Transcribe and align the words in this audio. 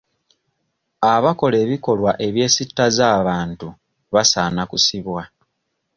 Abakola 1.13 1.55
ebikolwa 1.65 2.11
ebyesittaza 2.27 3.03
abantu 3.19 3.67
basaana 4.13 4.61
kusibwa. 4.69 5.23